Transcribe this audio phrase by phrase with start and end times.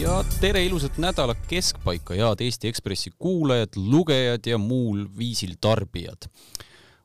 [0.00, 6.28] ja tere ilusat nädala keskpaika, head Eesti Ekspressi kuulajad, lugejad ja muul viisil tarbijad.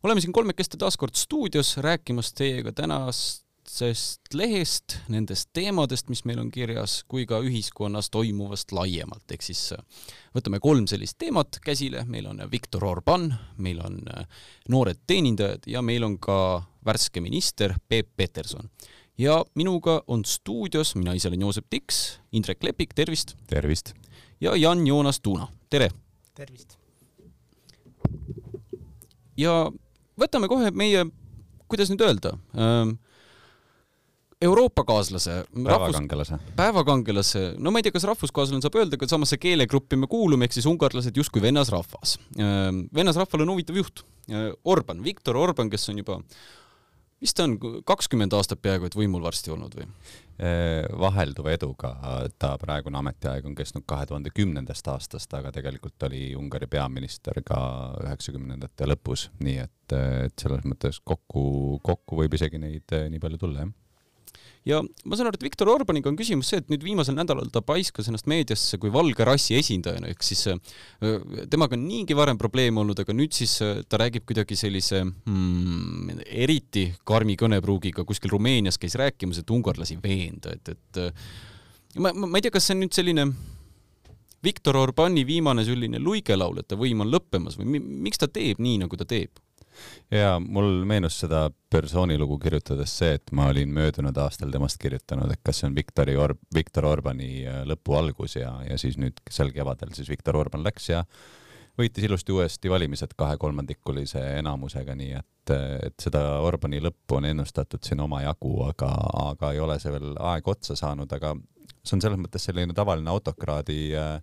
[0.03, 6.51] oleme siin kolmekesti taas kord stuudios rääkimas teiega tänasest lehest, nendest teemadest, mis meil on
[6.51, 10.05] kirjas, kui ka ühiskonnas toimuvast laiemalt, ehk siis äh,
[10.37, 14.27] võtame kolm sellist teemat käsile, meil on Viktor Orban, meil on äh,
[14.69, 16.37] noored teenindajad ja meil on ka
[16.85, 18.69] värske minister Peep Peterson
[19.17, 23.35] ja minuga on stuudios, mina ise olen Joosep Tiks, Indrek Lepik, tervist!
[23.47, 23.93] tervist!
[24.41, 25.89] ja Jan-Joonas Tuuna, tere!
[26.35, 26.77] tervist!
[29.37, 29.71] ja
[30.19, 31.05] võtame kohe meie,
[31.67, 32.97] kuidas nüüd öelda ähm,,
[34.45, 40.09] Euroopa-kaaslase, päevakangelase, päevakangelase, no ma ei tea, kas rahvuskaaslane saab öelda, aga samasse keelegruppi me
[40.11, 42.17] kuulume, ehk siis ungarlased justkui vennasrahvas.
[42.35, 46.19] Ähm, vennasrahval on huvitav juht, äh, Orban, Viktor Orban, kes on juba
[47.25, 47.57] vist on
[47.87, 49.89] kakskümmend aastat peaaegu et võimul varsti olnud või?
[50.99, 51.93] vahelduva eduga,
[52.35, 57.59] ta praegune ametiaeg on kestnud kahe tuhande kümnendast aastast, aga tegelikult oli Ungari peaminister ka
[58.03, 61.45] üheksakümnendate lõpus, nii et, et selles mõttes kokku,
[61.87, 63.71] kokku võib isegi neid nii palju tulla, jah
[64.65, 67.61] ja ma saan aru, et Viktor Orbaniga on küsimus see, et nüüd viimasel nädalal ta
[67.65, 70.45] paiskas ennast meediasse kui valge rassi esindajana, ehk siis
[71.51, 76.87] temaga on niigi varem probleeme olnud, aga nüüd siis ta räägib kuidagi sellise hmm, eriti
[77.07, 82.47] karmi kõnepruugiga, kuskil Rumeenias käis rääkimas, et ungarlasi veenda, et, et ma, ma, ma ei
[82.47, 83.29] tea, kas see on nüüd selline
[84.45, 88.79] Viktor Orbani viimane selline luigelaul, et ta võim on lõppemas või miks ta teeb nii,
[88.83, 89.44] nagu ta teeb?
[90.11, 95.41] Ja mul meenus seda persoonilugu kirjutades see, et ma olin möödunud aastal temast kirjutanud, et
[95.43, 99.51] kas see on Viktori Or-, Viktor Orbani äh, lõpu algus ja, ja siis nüüd sel
[99.55, 101.03] kevadel siis Viktor Orban läks ja
[101.75, 105.51] võitis ilusti uuesti valimised kahekolmandikulise enamusega, nii et,
[105.89, 108.93] et seda Orbani lõppu on ennustatud siin omajagu, aga,
[109.25, 111.33] aga ei ole see veel aeg otsa saanud, aga
[111.83, 114.21] see on selles mõttes selline tavaline autokraadi Äh,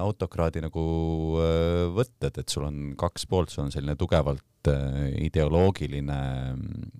[0.00, 0.82] autokraadi nagu
[1.42, 6.20] äh, võtted, et sul on kaks poolt, sul on selline tugevalt äh, ideoloogiline
[6.54, 6.92] mm,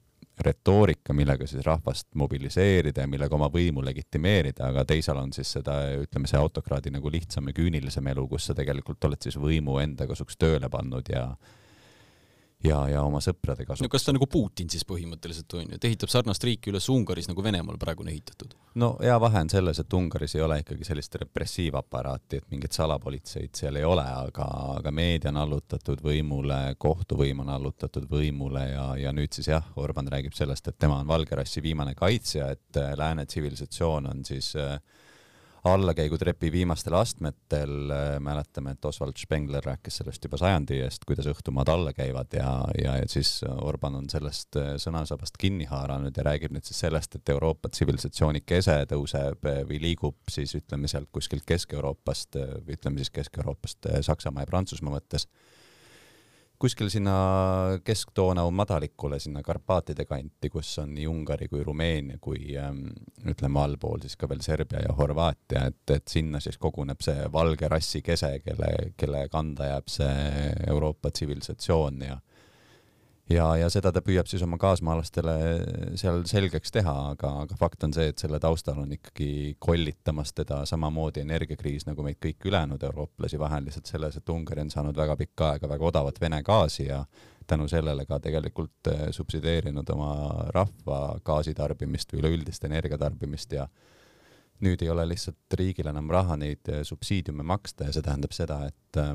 [0.46, 5.78] retoorika, millega siis rahvast mobiliseerida ja millega oma võimu legitimeerida, aga teisal on siis seda,
[6.02, 10.08] ütleme, see autokraadi nagu lihtsam ja küünilisem elu, kus sa tegelikult oled siis võimu enda
[10.10, 11.30] kasuks tööle pannud ja
[12.64, 13.84] ja, ja oma sõprade kasuks.
[13.84, 17.28] no kas ta nagu Putin siis põhimõtteliselt on ju, et ehitab sarnast riiki üles Ungaris,
[17.30, 18.54] nagu Venemaal praegu on ehitatud?
[18.80, 23.54] no hea vahe on selles, et Ungaris ei ole ikkagi sellist repressiivaparaati, et mingit salapolitseid
[23.60, 29.14] seal ei ole, aga, aga meedia on allutatud võimule, kohtuvõim on allutatud võimule ja, ja
[29.16, 32.94] nüüd siis jah, Orban räägib sellest, et tema on valge rassi viimane kaitsja, et äh,
[32.98, 34.78] lääne tsivilisatsioon on siis äh,
[35.66, 41.70] allakäigutrepi viimastel astmetel äh, mäletame, et Oswald Spengler rääkis sellest juba sajandi eest, kuidas õhtumaad
[41.72, 42.50] alla käivad ja,
[42.82, 47.18] ja, ja siis Orban on sellest äh, sõnasabast kinni haaranud ja räägib nüüd siis sellest,
[47.18, 53.12] et Euroopa tsivilisatsiooni kese tõuseb äh, või liigub siis ütleme sealt kuskilt Kesk-Euroopast ütleme siis
[53.14, 55.28] Kesk-Euroopast Saksamaa ja Prantsusmaa mõttes
[56.58, 57.14] kuskil sinna
[57.84, 62.86] Kesk-Donau madalikule, sinna Karpaatide kanti, kus on nii Ungari kui Rumeenia kui ähm,
[63.28, 67.68] ütleme allpool siis ka veel Serbia ja Horvaatia, et, et sinna siis koguneb see valge
[67.72, 72.18] rassi kese, kelle, kelle kanda jääb see Euroopa tsivilisatsioon ja
[73.30, 75.36] ja, ja seda ta püüab siis oma kaasmaalastele
[75.98, 80.62] seal selgeks teha, aga, aga fakt on see, et selle taustal on ikkagi kollitamas teda
[80.68, 84.96] samamoodi energiakriis nagu meid kõiki ülejäänud eurooplasi, vahe on lihtsalt selles, et Ungari on saanud
[84.96, 87.04] väga pikka aega väga odavat Vene gaasi ja
[87.46, 90.12] tänu sellele ka tegelikult eh, subsideerinud oma
[90.54, 93.68] rahva gaasitarbimist või üleüldist energiatarbimist ja
[94.64, 98.62] nüüd ei ole lihtsalt riigil enam raha neid eh, subsiidiume maksta ja see tähendab seda,
[98.70, 99.14] et eh,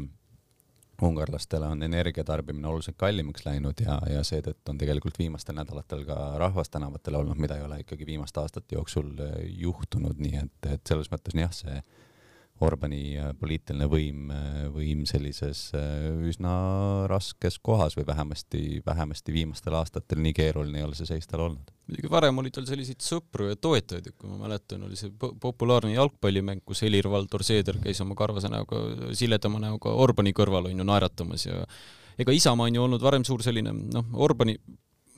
[1.01, 6.69] ungarlastele on energiatarbimine oluliselt kallimaks läinud ja, ja seetõttu on tegelikult viimastel nädalatel ka rahvas
[6.69, 11.11] tänavatel olnud, mida ei ole ikkagi viimaste aastate jooksul eh, juhtunud, nii et, et selles
[11.13, 11.81] mõttes jah, see
[12.65, 16.53] Orbani äh, poliitiline võim, äh, võim sellises äh, üsna
[17.09, 21.71] raskes kohas või vähemasti, vähemasti viimastel aastatel nii keeruline ei ole see seis tal olnud.
[21.87, 25.95] muidugi varem oli tal selliseid sõpru ja toetajaid, et kui ma mäletan, oli see populaarne
[25.95, 28.83] jalgpallimäng, kus Helir-Valdor Seeder käis oma karvase näoga,
[29.17, 31.65] siledama näoga Orbani kõrval on ju naeratamas ja
[32.21, 34.57] ega Isamaa on ju olnud varem suur selline noh, Orbani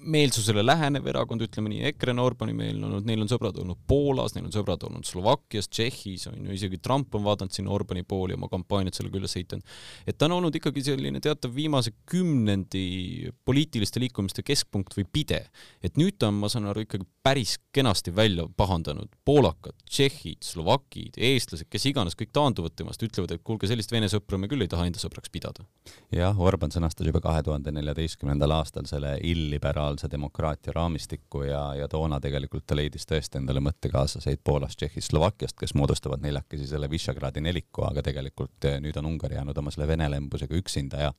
[0.04, 4.36] meelsusele lähenev erakond, ütleme nii, EKRE on Orbani meelne olnud, neil on sõbrad olnud Poolas,
[4.36, 8.38] neil on sõbrad olnud Slovakkias, Tšehhis on ju, isegi Trump on vaadanud sinna Orbani pooli
[8.38, 9.76] oma kampaaniat sellega üles ehitanud.
[10.08, 15.46] et ta on olnud ikkagi selline teatav viimase kümnendi poliitiliste liikumiste keskpunkt või pide.
[15.84, 21.18] et nüüd ta on, ma saan aru, ikkagi päris kenasti välja pahandanud poolakad, tšehhid, slovakid,
[21.18, 24.72] eestlased, kes iganes, kõik taanduvad temast, ütlevad, et kuulge, sellist vene sõpra me küll ei
[24.72, 25.64] taha enda sõbraks pidada.
[26.12, 31.88] Jah, Orban sõnastas juba kahe tuhande neljateistkümnendal aastal selle illiberaalse liberaalse demokraatia raamistikku ja, ja
[31.88, 37.42] toona tegelikult ta leidis tõesti endale mõttekaaslaseid Poolast, Tšehhist, Slovakkiast, kes moodustavad neljakesi selle Visegradi
[37.42, 41.14] neliku, aga tegelikult eh, nüüd on Ungari jäänud oma selle vene lembusega üksinda ja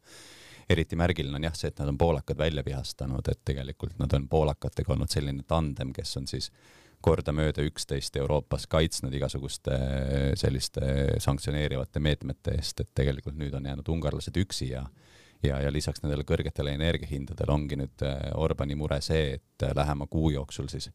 [0.68, 4.28] eriti märgiline on jah see, et nad on poolakad välja vihastanud, et tegelikult nad on
[4.28, 6.50] poolakatega olnud selline tandem, kes on siis
[7.04, 9.76] kordamööda üksteist Euroopas kaitsnud igasuguste
[10.40, 14.86] selliste sanktsioneerivate meetmete eest, et tegelikult nüüd on jäänud ungarlased üksi ja
[15.44, 20.08] ja, ja lisaks nendele kõrgetele energiahindadele ongi nüüd äh, Orbani mure see, et äh, lähema
[20.10, 20.88] kuu jooksul siis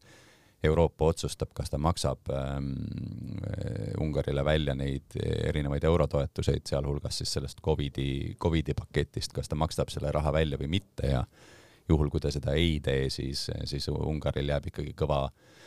[0.66, 2.72] Euroopa otsustab, kas ta maksab ähm,
[3.46, 9.92] äh, Ungarile välja neid erinevaid eurotoetuseid, sealhulgas siis sellest Covidi, Covidi paketist, kas ta maksab
[9.94, 11.22] selle raha välja või mitte ja
[11.88, 15.60] juhul, kui ta seda ei tee, siis, siis Ungaril jääb ikkagi kõva äh,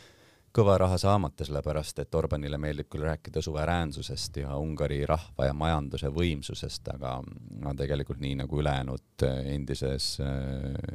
[0.54, 6.10] kõva raha saamata, sellepärast et Orbanile meeldib küll rääkida suveräänsusest ja Ungari rahva ja majanduse
[6.14, 7.16] võimsusest, aga
[7.64, 10.12] no tegelikult nii nagu ülejäänud endises,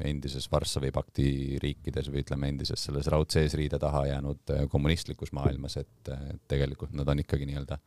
[0.07, 1.29] endises Varssavi pakti
[1.63, 6.13] riikides või ütleme, endises selles raudsees riide taha jäänud kommunistlikus maailmas, et
[6.47, 7.79] tegelikult nad on ikkagi nii-öelda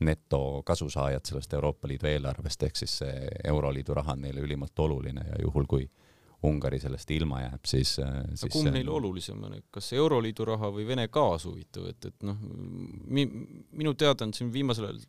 [0.00, 5.42] netokasusaajad sellest Euroopa Liidu eelarvest, ehk siis see Euroliidu raha on neile ülimalt oluline ja
[5.44, 5.84] juhul, kui
[6.48, 10.86] Ungari sellest ilma jääb, siis, äh, siis kumb neile olulisem on, kas Euroliidu raha või
[10.88, 12.38] Vene gaas huvitav, et, et noh,
[13.12, 13.28] mi-,
[13.76, 15.02] minu teada on siin viimasel ajal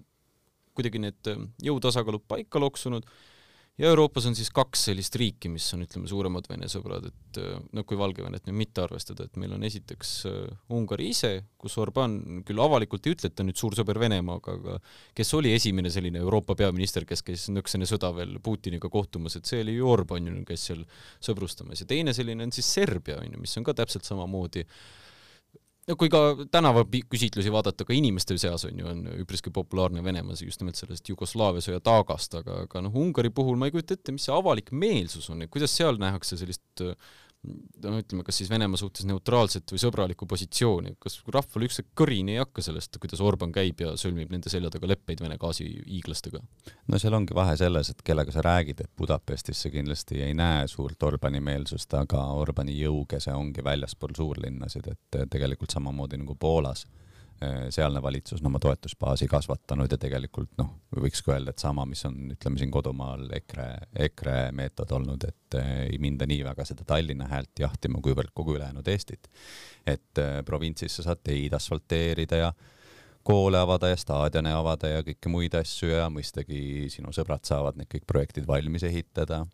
[0.75, 1.30] kuidagi need
[1.63, 3.07] jõutasakaalud paika loksunud
[3.80, 7.40] ja Euroopas on siis kaks sellist riiki, mis on, ütleme, suuremad Vene sõbrad, et
[7.72, 10.38] noh, kui Valgevenet nüüd mitte arvestada, et meil on esiteks uh,
[10.76, 11.32] Ungari ise,
[11.62, 14.78] kus Orban küll avalikult ei ütle, et ta nüüd suur sõber Venemaaga, aga
[15.18, 19.50] kes oli esimene selline Euroopa peaminister, kes käis nõks enne sõda veel Putiniga kohtumas, et
[19.50, 20.84] see oli ju Orban ju, kes seal
[21.24, 21.84] sõbrustamas.
[21.84, 24.68] Ja teine selline on siis Serbia, on ju, mis on ka täpselt samamoodi.
[24.68, 25.00] uh,
[25.92, 26.22] no kui ka
[26.52, 31.64] tänavaküsitlusi vaadata, ka inimeste seas on ju, on üpriski populaarne Venemaas just nimelt sellest Jugoslaavia
[31.66, 35.30] sõja taagast, aga, aga noh, Ungari puhul ma ei kujuta ette, mis see avalik meelsus
[35.34, 36.86] on, et kuidas seal nähakse sellist
[37.42, 42.42] no ütleme, kas siis Venemaa suhtes neutraalset või sõbralikku positsiooni, kas rahval ükskord kõrini ei
[42.42, 46.42] hakka sellest, kuidas Orban käib ja sõlmib nende selja taga leppeid Vene gaasihiiglastega?
[46.88, 50.68] no seal ongi vahe selles, et kellega sa räägid, et Budapestis sa kindlasti ei näe
[50.70, 56.86] suurt Orbani meelsust, aga Orbani jõukese ongi väljaspool suurlinnasid, et tegelikult samamoodi nagu Poolas
[57.70, 62.04] sealne valitsus on oma toetusbaasi kasvatanud ja tegelikult noh, võiks ka öelda, et sama, mis
[62.06, 63.68] on, ütleme siin kodumaal EKRE,
[64.08, 68.58] EKRE meetod olnud, et äh, ei minda nii väga seda Tallinna häält jahtima, kuivõrd kogu
[68.58, 69.32] ülejäänud Eestit.
[69.86, 72.52] et äh, provintsis sa saad teid asfalteerida ja
[73.24, 77.90] koole avada ja staadione avada ja kõiki muid asju ja mõistagi sinu sõbrad saavad need
[77.90, 79.46] kõik projektid valmis ehitada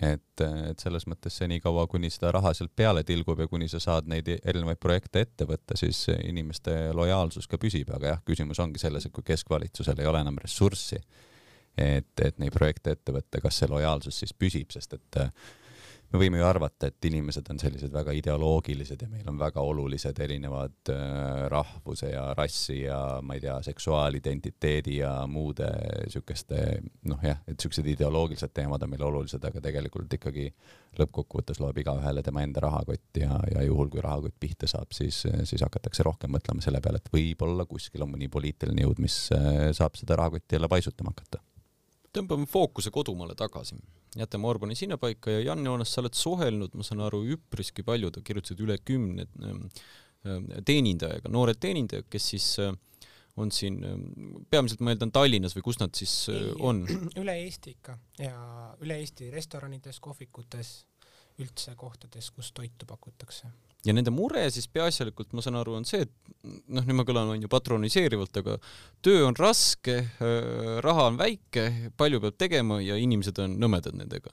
[0.00, 4.08] et, et selles mõttes senikaua, kuni seda raha sealt peale tilgub ja kuni sa saad
[4.10, 9.06] neid erinevaid projekte ette võtta, siis inimeste lojaalsus ka püsib, aga jah, küsimus ongi selles,
[9.06, 11.00] et kui keskvalitsusel ei ole enam ressurssi,
[11.76, 15.32] et, et neid projekte ette võtta, kas see lojaalsus siis püsib, sest et äh,
[16.12, 20.18] me võime ju arvata, et inimesed on sellised väga ideoloogilised ja meil on väga olulised
[20.22, 25.68] erinevad äh, rahvuse ja rassi ja ma ei tea, seksuaalidentiteedi ja muude
[26.12, 26.62] siukeste
[27.10, 30.48] noh, jah, et siuksed ideoloogilised teemad on meile olulised, aga tegelikult ikkagi
[31.00, 35.64] lõppkokkuvõttes loeb igaühele tema enda rahakott ja, ja juhul, kui rahakott pihta saab, siis, siis
[35.64, 39.98] hakatakse rohkem mõtlema selle peale, et võib-olla kuskil on mõni poliitiline jõud, mis äh, saab
[39.98, 41.42] seda rahakotti jälle paisutama hakata.
[42.16, 43.76] Tõmbame fookuse kodumaale tagasi,
[44.16, 48.60] jätame Orbani sinnapaika ja Jan Joonas, sa oled suhelnud, ma saan aru, üpriski paljud, kirjutasid
[48.64, 49.62] üle kümne ähm,
[50.26, 52.72] ähm, teenindajaga, noored teenindajad, kes siis äh,
[53.36, 54.08] on siin, ähm,
[54.50, 56.82] peamiselt ma eeldan Tallinnas või kus nad siis äh, Ei, on?
[57.22, 58.34] üle Eesti ikka ja
[58.84, 60.74] üle Eesti restoranides, kohvikutes,
[61.42, 63.52] üldse kohtades, kus toitu pakutakse
[63.86, 66.12] ja nende mure siis peaasjalikult, ma saan aru, on see, et
[66.44, 68.56] noh, nüüd ma kõlan on ju patroniseerivalt, aga
[69.04, 69.98] töö on raske,
[70.84, 71.66] raha on väike,
[71.98, 74.32] palju peab tegema ja inimesed on nõmedad nendega.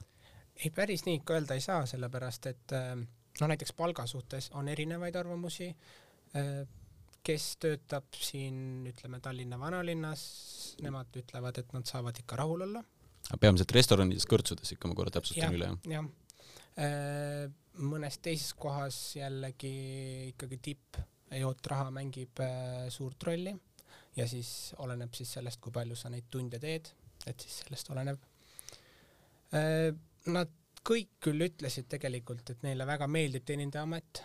[0.60, 5.16] ei, päris nii ikka öelda ei saa, sellepärast et noh, näiteks palga suhtes on erinevaid
[5.16, 5.72] arvamusi.
[7.24, 10.24] kes töötab siin, ütleme Tallinna vanalinnas,
[10.84, 12.84] nemad ütlevad, et nad saavad ikka rahul olla.
[13.40, 15.96] peamiselt restoranides, kõrtsudes ikka ma korra täpsustan ja, üle, jah?
[15.96, 16.12] jah
[16.74, 19.70] mõnes teises kohas jällegi
[20.32, 23.54] ikkagi tippjootraha mängib äh, suurt rolli
[24.16, 26.90] ja siis oleneb siis sellest, kui palju sa neid tunde teed,
[27.26, 28.20] et siis sellest oleneb.
[29.54, 29.90] Äh,
[30.30, 30.54] nad
[30.84, 34.24] kõik küll ütlesid tegelikult, et neile väga meeldib teenindajaamet,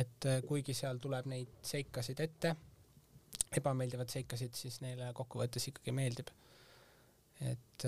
[0.00, 2.56] et äh, kuigi seal tuleb neid seikasid ette,
[3.58, 6.30] ebameeldivad seikasid, siis neile kokkuvõttes ikkagi meeldib.
[7.42, 7.84] et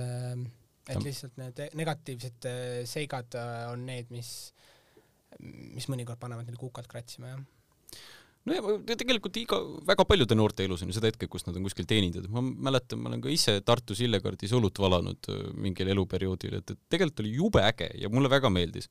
[0.88, 2.48] et lihtsalt need negatiivsed
[2.90, 3.36] seigad
[3.70, 4.52] on need, mis
[5.40, 7.42] mis mõnikord panevad neil kukalt kratsima, jah
[8.44, 11.66] no ja tegelikult iga, väga paljude noorte elus on ju seda hetke, kus nad on
[11.66, 16.58] kuskil teenindatud, ma mäletan, ma olen ka ise Tartus Illekardis õlut valanud äh, mingil eluperioodil,
[16.60, 18.90] et, et tegelikult oli jube äge ja mulle väga meeldis.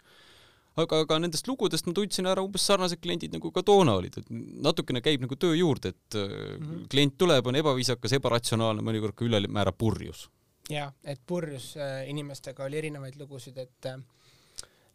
[0.74, 4.32] aga, aga nendest lugudest ma tundsin ära umbes sarnased kliendid nagu ka toona olid, et
[4.66, 6.88] natukene käib nagu töö juurde, et mm -hmm.
[6.90, 10.30] klient tuleb, on ebaviisakas, ebaratsionaalne, mõnikord ka ülemäära purjus.
[10.70, 14.00] Jah, et purjus äh, inimestega oli erinevaid lugusid, et äh,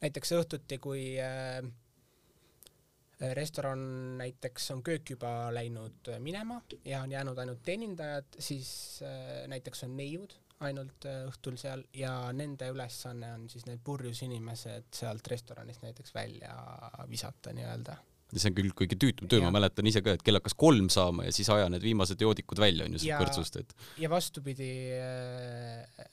[0.01, 1.63] näiteks õhtuti, kui äh,
[3.35, 3.81] restoran
[4.19, 9.97] näiteks on köök juba läinud minema ja on jäänud ainult teenindajad, siis äh, näiteks on
[9.97, 15.83] neiud ainult äh, õhtul seal ja nende ülesanne on siis need purjus inimesed sealt restoranist
[15.83, 16.55] näiteks välja
[17.11, 17.97] visata nii-öelda.
[18.33, 20.91] Ja see on küll kõige tüütum töö, ma mäletan ise ka, et kell hakkas kolm
[20.93, 23.73] saama ja siis aja need viimased joodikud välja onju sealt kõrtsust, et.
[24.03, 24.69] ja vastupidi
[24.99, 26.05] äh,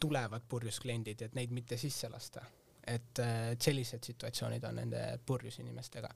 [0.00, 2.42] tulevad purjus kliendid, et neid mitte sisse lasta
[2.88, 6.08] et, äh, et sellised situatsioonid on nende purjus inimestega.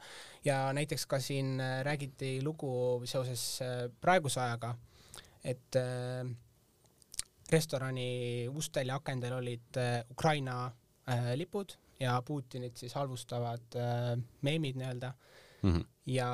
[0.44, 3.60] ja näiteks ka siin räägiti lugu seoses
[4.00, 4.74] praeguse ajaga,
[5.44, 6.24] et äh,
[7.52, 10.72] restorani ustel ja akendel olid äh, Ukraina
[11.08, 15.12] äh, lipud ja Putinit siis halvustavad äh, meemid nii-öelda
[15.62, 15.70] mm.
[15.70, 15.86] -hmm.
[16.06, 16.28] ja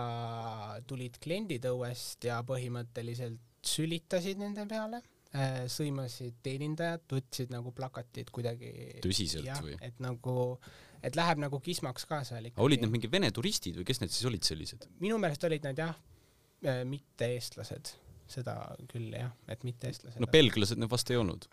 [0.87, 5.02] tulid kliendid õuest ja põhimõtteliselt sülitasid nende peale
[5.37, 8.73] äh,, sõimasid teenindajat, võtsid nagu plakatid kuidagi
[9.05, 9.76] tõsiselt jah, või?
[9.85, 10.37] et nagu,
[11.02, 12.64] et läheb nagu kismaks ka seal ikkagi.
[12.64, 14.88] olid need mingi Vene turistid või kes need siis olid sellised?
[15.00, 15.97] minu meelest olid nad jah,
[16.64, 17.95] äh, mitte eestlased
[18.31, 18.57] seda
[18.90, 20.21] küll jah, et mitte eestlased.
[20.23, 21.47] no belglased need vast ei olnud.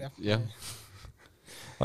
[0.00, 0.40] jah ja.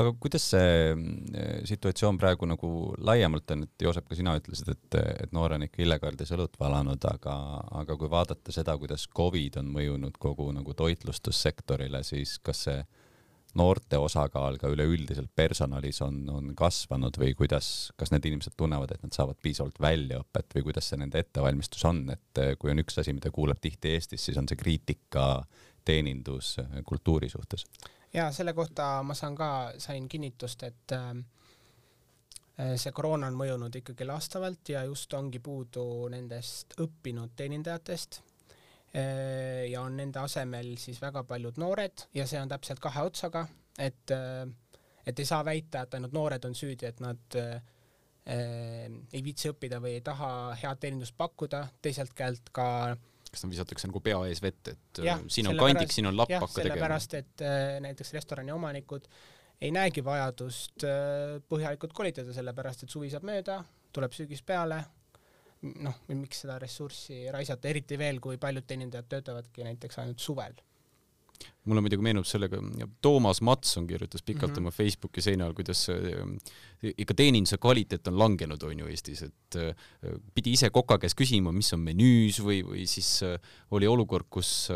[0.00, 2.72] Aga kuidas see mm, situatsioon praegu nagu
[3.04, 7.04] laiemalt on, et Joosep, ka sina ütlesid, et, et noor on ikka illegaaldes õlut valanud,
[7.12, 7.36] aga,
[7.82, 12.82] aga kui vaadata seda, kuidas Covid on mõjunud kogu nagu toitlustussektorile, siis kas see
[13.58, 17.66] noorte osakaal ka üleüldiselt personalis on, on kasvanud või kuidas,
[18.00, 22.06] kas need inimesed tunnevad, et nad saavad piisavalt väljaõpet või kuidas see nende ettevalmistus on,
[22.14, 25.26] et eh, kui on üks asi, mida kuuleb tihti Eestis, siis on see kriitika
[25.84, 27.66] teeninduskultuuri suhtes?
[28.12, 31.14] Ja selle kohta ma saan ka, sain kinnitust, et äh,
[32.76, 38.22] see koroona on mõjunud ikkagi lastavalt ja just ongi puudu nendest õppinud teenindajatest
[38.92, 43.46] Äh, ja on nende asemel siis väga paljud noored ja see on täpselt kahe otsaga,
[43.80, 44.44] et, äh,
[45.08, 47.62] et ei saa väita, et ainult noored on süüdi, et nad äh,
[48.28, 50.28] ei viitsi õppida või ei taha
[50.60, 52.66] head teenindust pakkuda, teiselt käelt ka
[53.32, 56.32] kas nad visatakse nagu pea ees vett, et ja, siin on kandik, siin on lapp,
[56.36, 56.74] hakka tegema?
[56.74, 57.44] sellepärast, et
[57.84, 59.08] näiteks restorani omanikud
[59.62, 60.84] ei näegi vajadust
[61.48, 63.60] põhjalikult kolitada, sellepärast et suvi saab mööda,
[63.94, 64.82] tuleb sügis peale,
[65.62, 70.58] noh, miks seda ressurssi raisata, eriti veel, kui paljud teenindajad töötavadki näiteks ainult suvel
[71.68, 72.58] mulle muidugi meenub sellega,
[73.04, 74.66] Toomas Matson kirjutas pikalt mm -hmm.
[74.66, 79.56] oma Facebooki seina all, kuidas äh, ikka teeninduse kvaliteet on langenud, on ju Eestis, et
[79.56, 79.74] äh,
[80.34, 83.38] pidi ise koka käest küsima, mis on menüüs või, või siis äh,
[83.70, 84.70] oli olukord, kus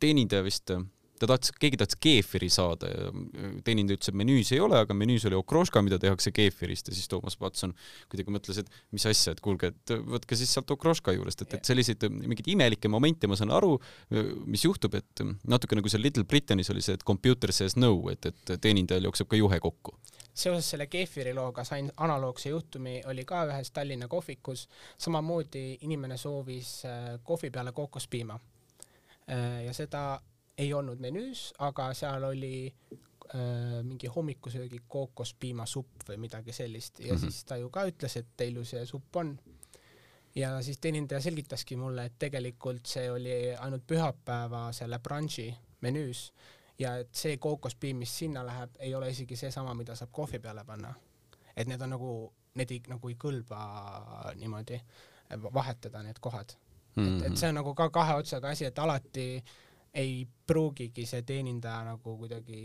[0.00, 0.70] teenindaja vist
[1.20, 3.10] ta tahtis, keegi tahtis keefiri saada ja
[3.66, 7.10] teenindaja ütles, et menüüs ei ole, aga menüüs oli okroška, mida tehakse keefirist ja siis
[7.12, 7.74] Toomas Patson
[8.10, 11.72] kuidagi mõtles, et mis asja, et kuulge, et võtke siis sealt okroška juurest, et, et
[11.72, 13.76] selliseid mingeid imelikke momente ma saan aru,
[14.46, 18.30] mis juhtub, et natuke nagu seal Little Britannis oli see, et computer says no, et,
[18.30, 19.96] et teenindajal jookseb ka juhe kokku
[20.36, 24.66] seoses selle keefiri looga sain analoogse juhtumi, oli ka ühes Tallinna kohvikus,
[25.00, 28.36] samamoodi inimene soovis äh, kohvi peale kookospiima.
[29.30, 30.20] Äh, ja seda
[30.58, 37.18] ei olnud menüüs, aga seal oli äh, mingi hommikusöögi kookospiimasupp või midagi sellist ja mm
[37.18, 37.30] -hmm.
[37.30, 39.38] siis ta ju ka ütles, et teil ju see supp on.
[40.34, 46.32] ja siis teenindaja selgitaski mulle, et tegelikult see oli ainult pühapäeva selle brunch'i menüüs
[46.78, 50.64] ja et see kookospiim, mis sinna läheb, ei ole isegi seesama, mida saab kohvi peale
[50.64, 50.94] panna.
[51.56, 53.60] et need on nagu, need ei, nagu ei kõlba
[54.34, 54.80] niimoodi
[55.54, 56.52] vahetada, need kohad
[56.96, 57.04] mm.
[57.04, 57.16] -hmm.
[57.16, 57.36] et, et mhm.
[57.36, 59.65] see on nagu ka kahe otsaga asi, et alati äh,
[59.96, 62.60] ei pruugigi see teenindaja nagu kuidagi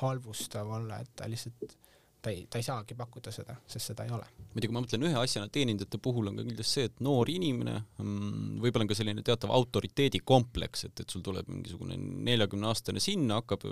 [0.00, 1.76] halvustav olla, et ta lihtsalt
[2.24, 4.24] ta ei, ta ei saagi pakkuda seda, sest seda ei ole.
[4.54, 8.62] muidugi ma mõtlen ühe asjana teenindajate puhul on ka kindlasti see, et noor inimene mm,
[8.62, 13.66] võib-olla on ka selline teatav autoriteedikompleks, et, et sul tuleb mingisugune neljakümne aastane sinna, hakkab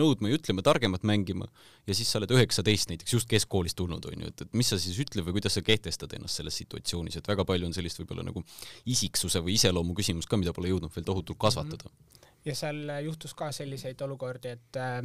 [0.00, 1.48] nõudma ja ütlema, targemat mängima
[1.88, 5.00] ja siis sa oled üheksateist näiteks just keskkoolist tulnud onju, et, et mis sa siis
[5.02, 8.44] ütled või kuidas sa kehtestad ennast selles situatsioonis, et väga palju on sellist võib-olla nagu
[8.92, 11.96] isiksuse või iseloomu küsimust ka, mida pole jõudnud veel tohutult kasvatada mm.
[11.96, 15.00] -hmm ja seal juhtus ka selliseid olukordi, et äh,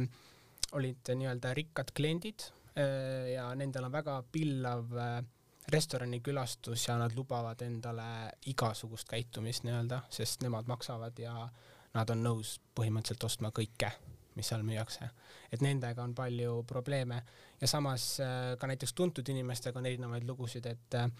[0.72, 5.22] olid nii-öelda rikkad kliendid äh, ja nendel on väga pillav äh,
[5.68, 11.48] restoranikülastus ja nad lubavad endale igasugust käitumist nii-öelda, sest nemad maksavad ja
[11.94, 13.90] nad on nõus põhimõtteliselt ostma kõike,
[14.36, 15.08] mis seal müüakse.
[15.52, 17.22] et nendega on palju probleeme
[17.60, 21.10] ja samas äh, ka näiteks tuntud inimestega on erinevaid lugusid, et äh,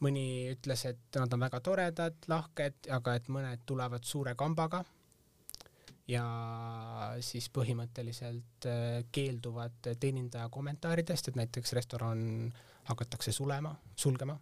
[0.00, 4.84] mõni ütles, et nad on väga toredad, lahked, aga et mõned tulevad suure kambaga
[6.10, 6.24] ja
[7.24, 12.24] siis põhimõtteliselt äh, keelduvad teenindaja kommentaaridest, et näiteks restoran
[12.90, 14.36] hakatakse sulema, sulgema,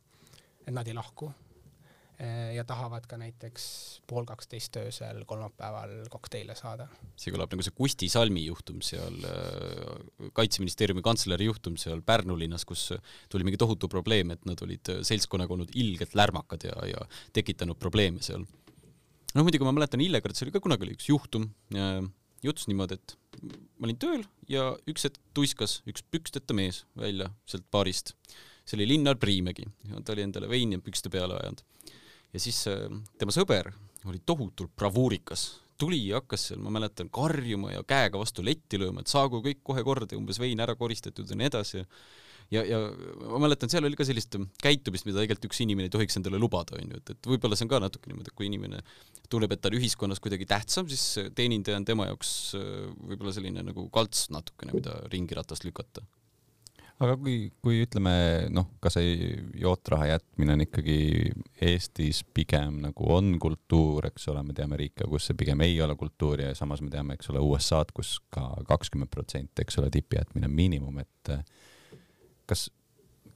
[0.64, 3.66] et nad ei lahku äh, ja tahavad ka näiteks
[4.08, 6.88] pool kaksteist öösel kolmapäeval kokteile saada.
[7.16, 12.64] see kõlab nagu see Kusti Salmi juhtum seal, äh, kaitseministeeriumi kantsleri juhtum seal Pärnu linnas,
[12.68, 12.92] kus
[13.28, 17.04] tuli mingi tohutu probleem, et nad olid seltskonnaga olnud ilgelt lärmakad ja, ja
[17.36, 18.46] tekitanud probleeme seal
[19.34, 21.48] noh, muidugi ma mäletan Illegardis oli ka kunagi oli üks juhtum,
[22.44, 23.16] juhtus niimoodi, et
[23.78, 28.14] ma olin tööl ja üks hetk tuiskas üks püksteta mees välja sealt baarist.
[28.64, 29.66] see oli Linnar Priimägi,
[30.04, 31.62] ta oli endale veini pükste peale ajanud.
[32.32, 33.72] ja siis äh, tema sõber
[34.08, 39.02] oli tohutult bravuurikas, tuli ja hakkas seal, ma mäletan, karjuma ja käega vastu letti lööma,
[39.02, 41.84] et saagu kõik kohe korda, umbes vein ära koristatud ja nii edasi ja,
[42.54, 42.80] ja
[43.28, 46.78] ma mäletan, seal oli ka sellist käitumist, mida tegelikult üks inimene ei tohiks endale lubada,
[46.80, 48.82] onju, et, et võib-olla see on ka natuke niimoodi, et kui inimene
[49.28, 53.66] tunneb, et ta on ühiskonnas kuidagi tähtsam, siis teenindaja on tema jaoks äh, võib-olla selline
[53.66, 56.06] nagu kalts natukene, mida ringiratast lükata.
[56.98, 58.12] Aga kui, kui ütleme
[58.50, 60.96] noh, ka see jootraha jätmine on ikkagi
[61.62, 65.94] Eestis pigem nagu on kultuur, eks ole, me teame riike, kus see pigem ei ole
[66.00, 70.18] kultuur ja samas me teame, eks ole, USA-d, kus ka kakskümmend protsenti, eks ole, tipi
[70.18, 71.32] jätmine on miinimum, et
[72.48, 72.68] kas,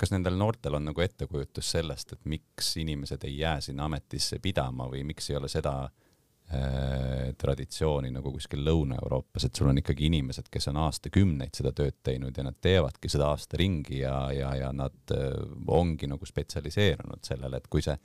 [0.01, 4.89] kas nendel noortel on nagu ettekujutus sellest, et miks inimesed ei jää sinna ametisse pidama
[4.91, 10.49] või miks ei ole seda äh, traditsiooni nagu kuskil Lõuna-Euroopas, et sul on ikkagi inimesed,
[10.53, 14.73] kes on aastakümneid seda tööd teinud ja nad teevadki seda aasta ringi ja, ja, ja
[14.77, 15.29] nad äh,
[15.69, 17.99] ongi nagu spetsialiseerunud sellele, et kui see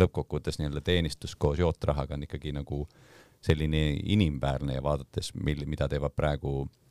[0.00, 2.84] lõppkokkuvõttes nii-öelda teenistus koos jootrahaga on ikkagi nagu
[3.44, 3.80] selline
[4.12, 6.89] inimväärne ja vaadates, mil, mida teevad praegu Mm,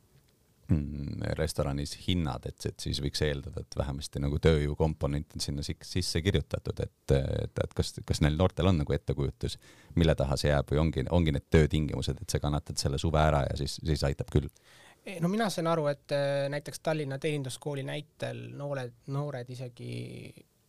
[1.38, 6.82] restoranis hinnad, et, et siis võiks eeldada, et vähemasti nagu tööjõukomponent on sinna sisse kirjutatud,
[6.84, 9.58] et, et, et kas, kas neil noortel on nagu ettekujutus,
[9.98, 13.42] mille taha see jääb või ongi, ongi need töötingimused, et sa kannatad selle suve ära
[13.48, 14.50] ja siis, siis aitab küll?
[15.20, 19.94] no mina saan aru, et äh, näiteks Tallinna Teeninduskooli näitel noored, noored isegi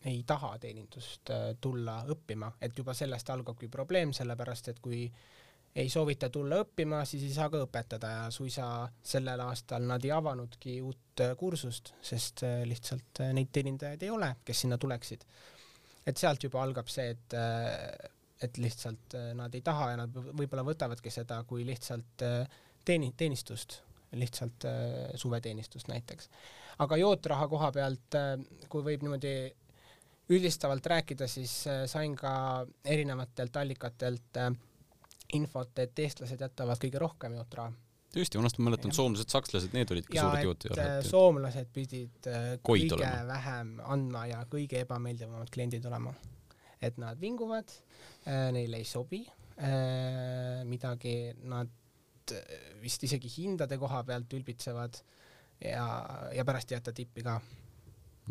[0.08, 5.40] ei taha teenindust äh, tulla õppima, et juba sellest algabki probleem, sellepärast et kui äh,
[5.75, 8.65] ei soovita tulla õppima, siis ei saa ka õpetada ja suisa
[9.03, 14.12] sellel aastal nad ei avanudki uut äh, kursust, sest äh, lihtsalt äh, neid teenindajaid ei
[14.12, 15.23] ole, kes sinna tuleksid.
[16.05, 17.34] et sealt juba algab see, et,
[18.41, 22.23] et lihtsalt nad ei taha ja nad võib-olla võtavadki seda kui lihtsalt
[22.86, 23.77] teeni-, teenistust,
[24.17, 24.65] lihtsalt
[25.15, 26.29] suveteenistust näiteks.
[26.81, 28.17] aga jootraha koha pealt,
[28.67, 29.36] kui võib niimoodi
[30.34, 31.53] üldistavalt rääkida, siis
[31.86, 32.34] sain ka
[32.86, 34.49] erinevatelt allikatelt äh,
[35.38, 37.72] infot, et eestlased jätavad kõige rohkem jootraha.
[38.12, 41.06] tõesti, vanasti ma mäletan, soomlased, sakslased, need olidki ja suured jootajad.
[41.08, 43.28] soomlased pidid äh, Koid kõige olema.
[43.30, 46.13] vähem andma ja kõige ebameeldivamad kliendid olema.
[46.82, 47.72] et nad vinguvad,
[48.26, 51.70] äh, neile ei sobi äh, midagi, nad
[52.82, 55.02] vist isegi hindade koha pealt ülbitsevad
[55.62, 55.86] ja,
[56.36, 57.39] ja pärast ei jäta tippi ka.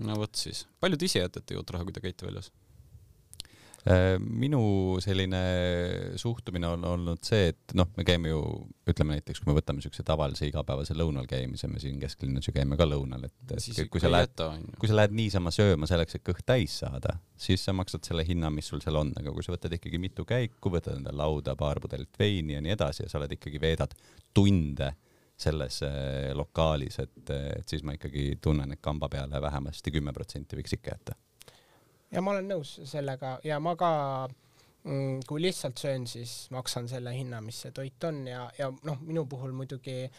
[0.06, 2.50] no vot siis, palju te ise jätate jootraha, kui te käite väljas?
[3.88, 5.38] Äh, minu selline
[6.20, 8.40] suhtumine on olnud see, et noh, me käime ju,
[8.90, 12.76] ütleme näiteks, kui me võtame siukse tavalise igapäevase lõunal käimise, me siin kesklinnas ju käime
[12.76, 14.34] ka lõunal, et siis kui sa lähed,
[14.76, 18.52] kui sa lähed niisama sööma selleks, et kõht täis saada, siis sa maksad selle hinna,
[18.52, 21.80] mis sul seal on, aga kui sa võtad ikkagi mitu käiku, võtad endale lauda paar
[21.80, 23.96] pudelit veini ja nii edasi ja sa oled ikkagi, veedad
[24.36, 24.92] tunde
[25.40, 30.60] selles äh, lokaalis, et, et siis ma ikkagi tunnen, et kamba peale vähemasti kümme protsenti
[30.60, 31.16] võiks ikka jätta
[32.10, 33.90] ja ma olen nõus sellega ja ma ka
[34.84, 39.00] mm, kui lihtsalt söön, siis maksan selle hinna, mis see toit on ja, ja noh,
[39.06, 40.12] minu puhul muidugi äh,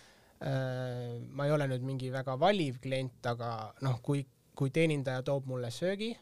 [1.30, 4.24] ma ei ole nüüd mingi väga valiv klient, aga noh, kui,
[4.58, 6.14] kui teenindaja toob mulle söögi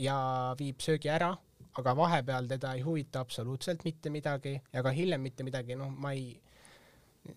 [0.00, 0.16] ja
[0.58, 1.32] viib söögi ära,
[1.78, 6.14] aga vahepeal teda ei huvita absoluutselt mitte midagi ja ka hiljem mitte midagi, noh, ma
[6.16, 6.32] ei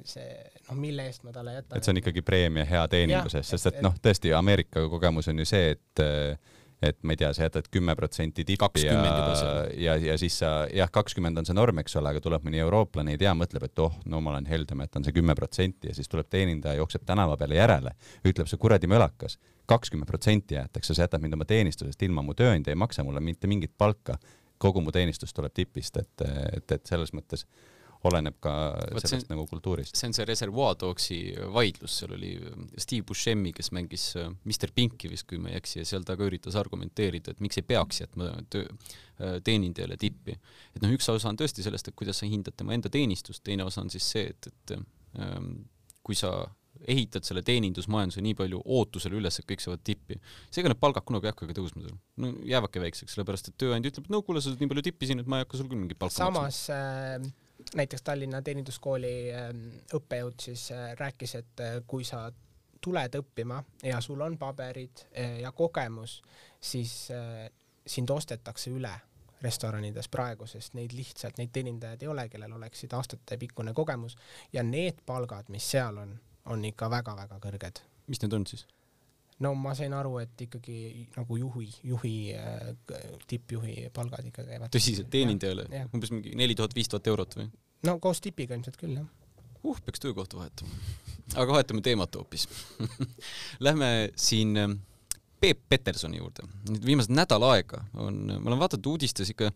[0.06, 0.32] see
[0.70, 1.78] noh, mille eest ma talle jätan.
[1.78, 5.30] et see on ikkagi preemia hea teeninduse eest, sest et, et noh, tõesti Ameerika kogemus
[5.30, 6.04] on ju see, et
[6.84, 8.96] et ma ei tea, sa jätad kümme protsenti tippi ja,
[9.78, 13.16] ja, ja siis sa jah, kakskümmend on see norm, eks ole, aga tuleb mõni eurooplane,
[13.16, 16.12] ei tea, mõtleb, et oh, no ma olen heldem, jätan see kümme protsenti ja siis
[16.12, 17.96] tuleb teenindaja, jookseb tänava peale järele,
[18.28, 19.38] ütleb see kuradi mölakas,
[19.72, 23.48] kakskümmend protsenti jäetakse, sa jätad mind oma teenistusest ilma, mu tööandja ei maksa mulle mitte
[23.52, 24.20] mingit palka,
[24.62, 27.48] kogu mu teenistus tuleb tipist, et, et, et selles mõttes
[28.10, 28.54] oleneb ka
[28.96, 29.96] Võt sellest see, nagu kultuurist.
[29.98, 31.20] see on see Reservoir Dogsi
[31.54, 32.34] vaidlus, seal oli
[32.82, 36.18] Steve Buscemi, kes mängis äh, Mr Pinki vist, kui ma ei eksi, ja seal ta
[36.20, 38.68] ka üritas argumenteerida, et miks ei peaks jätma töö,
[39.22, 40.36] äh, teenindajale tippi.
[40.76, 43.66] et noh, üks osa on tõesti sellest, et kuidas sa hindad tema enda teenistust, teine
[43.68, 44.78] osa on siis see, et, et
[45.22, 45.56] ähm,
[46.06, 46.38] kui sa
[46.92, 50.18] ehitad selle teenindusmajanduse nii palju ootusele üles, et kõik saavad tippi.
[50.54, 51.96] seega need palgad kunagi ei hakkagi tõusma seal.
[52.22, 55.10] no jäävadki väikseks, sellepärast et tööandja ütleb, et no kuule, sa saad nii palju tippi
[55.10, 56.76] siin, et ma ei hakka sul küll mingit palka samas maksma.
[56.76, 57.45] Äh
[57.76, 62.28] näiteks Tallinna Teeninduskooli ähm, õppejõud siis äh, rääkis, et äh, kui sa
[62.82, 66.22] tuled õppima ja sul on paberid äh, ja kogemus,
[66.62, 67.10] siis
[67.88, 68.92] sind ostetakse üle
[69.42, 74.18] restoranides praegu, sest neid lihtsalt, neid teenindajaid ei ole, kellel oleksid aastatepikkune kogemus
[74.54, 76.16] ja need palgad, mis seal on,
[76.46, 77.84] on ikka väga-väga kõrged.
[78.08, 78.66] mis need on siis?
[79.44, 82.16] No ma sain aru, et ikkagi nagu juhi, juhi,
[83.28, 84.72] tippjuhi palgad ikka käivad.
[84.74, 85.68] tõsiselt, teenindajale?
[85.92, 87.50] umbes mingi neli tuhat, viis tuhat eurot või?
[87.88, 89.08] no koos tipiga ilmselt küll, jah.
[89.64, 90.84] uh, peaks töökohta vahetama.
[91.36, 92.48] aga vahetame teemat hoopis
[93.66, 94.80] Lähme siin ähm,
[95.42, 96.48] Peep Petersoni juurde.
[96.70, 99.52] nüüd viimased nädal aega on, ma olen vaadanud uudistes ikka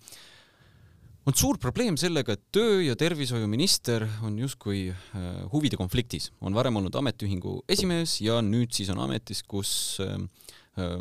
[1.30, 6.32] on suur probleem sellega, et töö- ja tervishoiuminister on justkui äh, huvide konfliktis.
[6.42, 10.16] on varem olnud ametiühingu esimees ja nüüd siis on ametis, kus äh,
[10.82, 10.96] äh,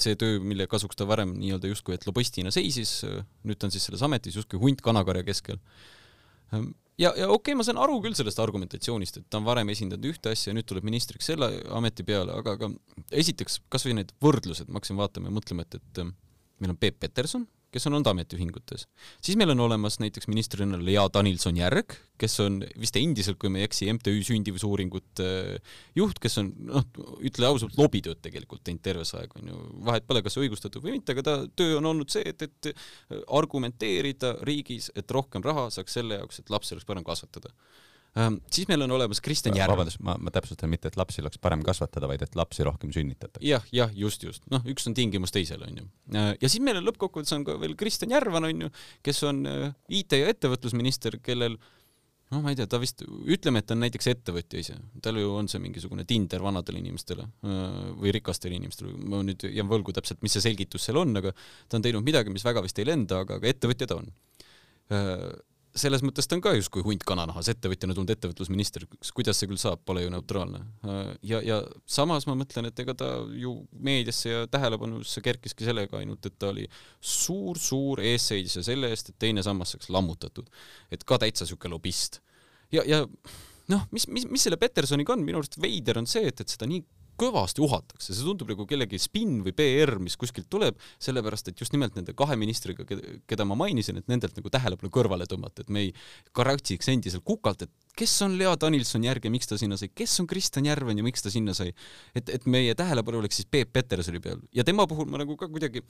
[0.00, 3.02] see töö, mille kasuks ta varem nii-öelda justkui et lobistina seisis,
[3.44, 5.60] nüüd ta on siis selles ametis justkui hunt kanakarja keskel.
[6.52, 10.08] ja, ja okei okay,, ma saan aru küll sellest argumentatsioonist, et ta on varem esindanud
[10.14, 12.72] ühte asja ja nüüd tuleb ministriks selle ameti peale, aga, aga
[13.12, 16.04] esiteks kasvõi need võrdlused, ma hakkasin vaatama ja mõtlema, et, et
[16.58, 18.86] meil on Peep Peterson, kes on olnud ametiühingutes.
[19.22, 23.68] siis meil on olemas näiteks ministrina Lea Danilson-Järg, kes on vist endiselt, kui ma ei
[23.68, 25.28] eksi, MTÜ sündivusuuringute
[25.98, 26.86] juht, kes on noh,
[27.28, 30.96] ütle ausalt, lobitööd tegelikult teinud terve see aeg, on ju, vahet pole, kas õigustatud või
[30.96, 32.72] mitte, aga ta töö on olnud see, et, et
[33.26, 37.52] argumenteerida riigis, et rohkem raha saaks selle jaoks, et lapsi oleks parem kasvatada
[38.16, 39.74] Ähm, siis meil on olemas Kristjan Järv.
[39.74, 43.44] vabandust, ma, ma täpsustan mitte, et lapsi oleks parem kasvatada, vaid et lapsi rohkem sünnitatakse.
[43.46, 44.44] jah, jah, just, just.
[44.52, 45.88] noh, üks on tingimus teisele, onju.
[46.14, 48.70] Äh, ja siis meil on lõppkokkuvõttes on ka veel Kristjan Järvan, onju,
[49.06, 49.66] kes on äh,
[50.00, 51.58] IT- ja ettevõtlusminister, kellel
[52.32, 55.34] noh, ma ei tea, ta vist, ütleme, et ta on näiteks ettevõtja ise, tal ju
[55.36, 57.66] on see mingisugune Tinder vanadele inimestele äh,
[57.98, 61.34] või rikastele inimestele, ma nüüd jään võlgu täpselt, mis see selgitus seal on, aga
[61.68, 64.10] ta on teinud midagi, mis väga vist ei lenda, aga, aga ettevõtja ta on
[65.80, 69.82] selles mõttes ta on ka justkui hunt kananahas, ettevõtjana tulnud ettevõtlusminister, kuidas see küll saab,
[69.86, 70.60] pole ju neutraalne.
[71.22, 76.26] ja, ja samas ma mõtlen, et ega ta ju meediasse ja tähelepanusse kerkiski sellega ainult,
[76.26, 76.68] et ta oli
[77.00, 80.50] suur-suur eesseisja selle eest, et teine sammas saaks lammutatud.
[80.90, 82.20] et ka täitsa siuke lobist.
[82.72, 83.04] ja, ja
[83.68, 86.68] noh, mis, mis, mis selle Petersoniga on, minu arust veider on see, et, et seda
[86.68, 86.82] nii
[87.18, 91.74] kõvasti uhatakse, see tundub nagu kellegi spinn või PR, mis kuskilt tuleb, sellepärast et just
[91.74, 92.86] nimelt nende kahe ministriga,
[93.28, 95.92] keda ma mainisin, et nendelt nagu tähelepanu kõrvale tõmmata, et me ei
[96.36, 100.28] karatsiks endiselt kukalt, et kes on Lea Danilson-Järg ja miks ta sinna sai, kes on
[100.30, 101.74] Kristjan Järven ja miks ta sinna sai.
[102.14, 105.50] et, et meie tähelepanu oleks siis Peep Petersoni peal ja tema puhul ma nagu ka
[105.50, 105.82] kuidagi,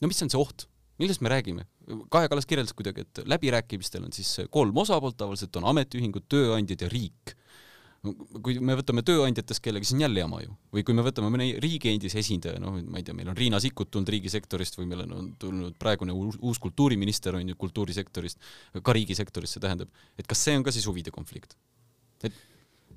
[0.00, 0.68] no mis on see oht?
[1.00, 1.64] millest me räägime?
[2.12, 6.90] Kaja Kallas kirjeldas kuidagi, et läbirääkimistel on siis kolm osapoolt, tavaliselt on ametiühingud, tööandjad ja
[6.92, 7.39] riik
[8.00, 10.54] kui me võtame tööandjatest kellegi, siis on jälle jama ju.
[10.72, 13.60] või kui me võtame mõne riigi endise esindaja, noh, ma ei tea, meil on Riina
[13.60, 18.40] Sikkut tulnud riigisektorist või meil on, tulnud praegune uus, uus kultuuriminister on ju kultuurisektorist,
[18.80, 21.58] ka riigisektorist, see tähendab, et kas see on ka siis huvide konflikt?
[22.24, 22.36] et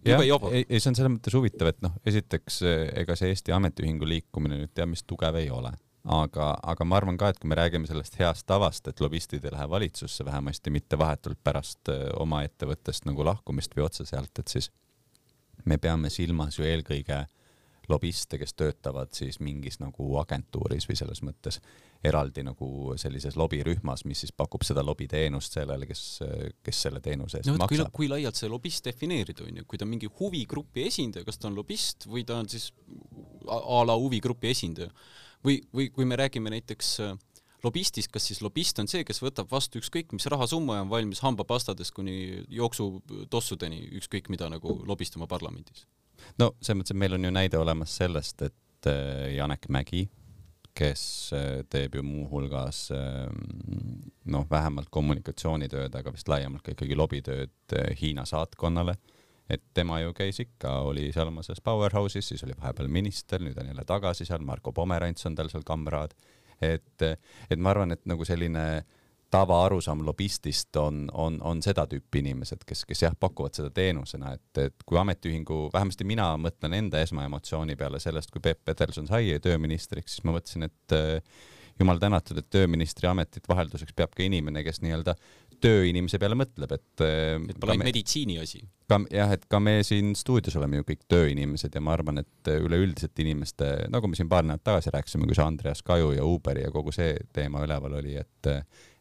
[0.07, 2.61] jah, ei, ei see on selles mõttes huvitav, et noh, esiteks
[3.03, 7.19] ega see Eesti Ametiühingu liikumine nüüd teab mis tugev ei ole aga, aga ma arvan
[7.19, 10.99] ka, et kui me räägime sellest heast tavast, et lobistid ei lähe valitsusse vähemasti mitte
[10.99, 14.71] vahetult pärast oma ettevõttest nagu lahkumist või otse sealt, et siis
[15.65, 17.23] me peame silmas ju eelkõige
[17.91, 21.59] lobiste, kes töötavad siis mingis nagu agentuuris või selles mõttes
[22.03, 26.03] eraldi nagu sellises lobirühmas, mis siis pakub seda lobiteenust sellele, kes,
[26.63, 27.91] kes selle teenuse eest no, maksab.
[27.95, 31.59] kui laialt see lobist defineerida on ju, kui ta mingi huvigrupi esindaja, kas ta on
[31.59, 32.71] lobist või ta on siis
[33.47, 34.91] a la huvigrupi esindaja
[35.43, 37.15] või, või kui me räägime näiteks äh,
[37.63, 41.23] lobistist, kas siis lobist on see, kes võtab vastu ükskõik mis rahasumma ja on valmis
[41.23, 45.85] hambapastadest kuni jooksutossudeni ükskõik mida nagu lobistama parlamendis?
[46.39, 50.05] no selles mõttes, et meil on ju näide olemas sellest, et äh, Janek Mägi,
[50.75, 53.41] kes äh, teeb ju muuhulgas ähm,
[54.25, 58.97] noh, vähemalt kommunikatsioonitööd, aga vist laiemalt ka ikkagi lobitööd äh, Hiina saatkonnale,
[59.51, 63.59] et tema ju käis ikka, oli seal oma selles Powerhouse'is, siis oli vahepeal minister, nüüd
[63.59, 66.15] on jälle tagasi seal, Marko Pomerants on tal seal kamraad
[66.75, 67.05] et,
[67.49, 68.65] et ma arvan, et nagu selline
[69.33, 74.61] tavaarusaam lobistist on, on, on seda tüüpi inimesed, kes, kes jah, pakuvad seda teenusena, et,
[74.61, 80.17] et kui ametiühingu, vähemasti mina mõtlen enda esmaemotsiooni peale sellest, kui Peep Peterson sai tööministriks,
[80.19, 80.97] siis ma mõtlesin, et
[81.79, 85.15] jumal tänatud, et tööministri ametit vahelduseks peab ka inimene, kes nii-öelda
[85.63, 87.03] tööinimese peale mõtleb, et.
[87.03, 88.61] et pole ainult meditsiini asi.
[88.89, 92.51] ka jah, et ka me siin stuudios oleme ju kõik tööinimesed ja ma arvan, et
[92.51, 96.65] üleüldiselt inimeste, nagu me siin paar nädalat tagasi rääkisime, kui see Andreas Kaju ja Uberi
[96.65, 98.51] ja kogu see teema üleval oli, et,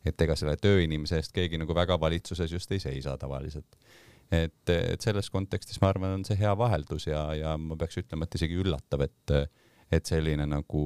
[0.06, 3.78] et ega selle tööinimese eest keegi nagu väga valitsuses just ei seisa tavaliselt
[4.32, 8.26] et, et selles kontekstis ma arvan, on see hea vaheldus ja, ja ma peaks ütlema,
[8.26, 9.34] et isegi üllatav, et,
[9.92, 10.84] et selline nagu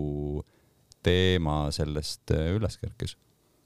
[1.04, 3.16] teema sellest üles kerkis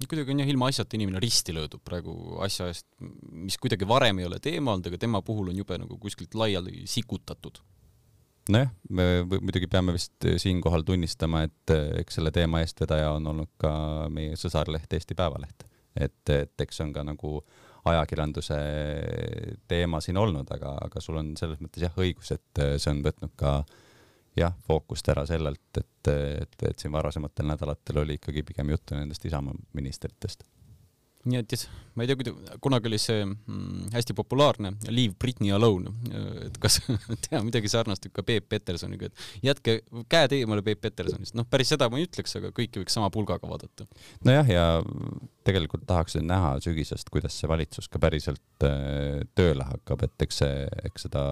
[0.08, 2.14] kuidagi on jah ilmaasjata inimene risti löödud praegu
[2.44, 2.86] asja eest,
[3.32, 6.86] mis kuidagi varem ei ole teema olnud, aga tema puhul on jube nagu kuskilt laiali
[6.88, 7.60] sikutatud.
[8.50, 13.72] nojah, me muidugi peame vist siinkohal tunnistama, et eks selle teema eestvedaja on olnud ka
[14.10, 15.66] meie sõsarleht Eesti Päevaleht.
[15.96, 17.42] et, et eks see on ka nagu
[17.90, 18.56] ajakirjanduse
[19.68, 23.36] teema siin olnud, aga, aga sul on selles mõttes jah õigus, et see on võtnud
[23.36, 23.60] ka
[24.40, 29.24] jah, fookust ära sellelt, et, et, et siin varasematel nädalatel oli ikkagi pigem juttu nendest
[29.28, 30.46] Isamaa ministritest
[31.28, 31.64] nii et jah,
[31.98, 35.92] ma ei tea, kuida-, kunagi oli see mm, hästi populaarne Leave Britney alone,
[36.46, 36.78] et kas
[37.26, 39.80] teha midagi sarnast ikka Peep Petersoniga, et jätke
[40.12, 43.50] käed eemale Peep Petersonist, noh, päris seda ma ei ütleks, aga kõiki võiks sama pulgaga
[43.50, 43.84] vaadata.
[44.24, 44.64] nojah, ja
[45.44, 50.68] tegelikult tahaks näha sügisest, kuidas see valitsus ka päriselt äh, tööle hakkab, et eks see,
[50.88, 51.24] eks seda,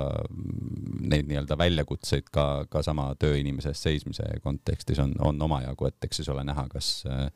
[1.00, 6.20] neid nii-öelda väljakutseid ka, ka sama tööinimese eest seismise kontekstis on, on omajagu, et eks
[6.20, 7.30] siis ole näha, kas äh,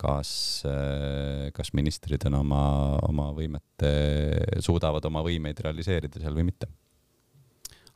[0.00, 0.30] kas,
[0.68, 2.62] äh, kas ministrid on oma,
[3.08, 3.84] oma võimet,
[4.64, 6.70] suudavad oma võimeid realiseerida seal või mitte.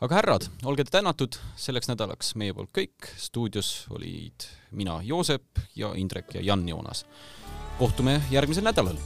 [0.04, 3.10] aga härrad, olge tänatud selleks nädalaks meie poolt kõik.
[3.16, 7.06] stuudios olid mina, Joosep ja Indrek ja Jan Joonas.
[7.78, 8.98] kohtume järgmisel nädalal